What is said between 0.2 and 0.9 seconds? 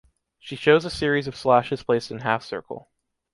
She shows a